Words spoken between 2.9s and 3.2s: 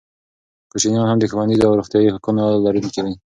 دي.